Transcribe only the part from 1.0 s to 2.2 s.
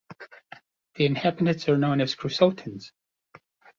inhabitants are known as